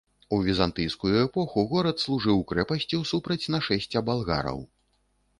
У 0.35 0.37
візантыйскую 0.45 1.09
эпоху 1.25 1.65
горад 1.73 1.97
служыў 2.05 2.41
крэпасцю 2.51 3.01
супраць 3.11 3.49
нашэсця 3.57 3.99
балгараў. 4.09 4.59